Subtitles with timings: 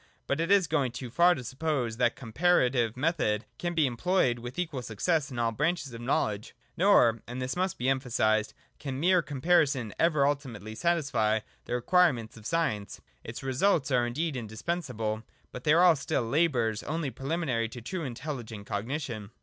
[0.25, 3.85] But it is going too far to suppose that the compara tive method can be
[3.85, 6.55] employed with equal success in all branches of knowledge.
[6.75, 12.35] Nor— and this must be emphasised— can mere comparison ever ultimately satisfy the require ments
[12.35, 12.99] of science.
[13.23, 18.65] Its results are indeed indispensable, but they are still labours only preliminary to truly intelligent
[18.65, 19.29] cognition.